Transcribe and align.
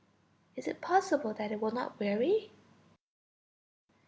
Is 0.55 0.67
it 0.67 0.81
possible 0.81 1.31
that 1.35 1.51
it 1.51 1.61
will 1.61 1.69
not 1.69 1.99
weary? 1.99 2.49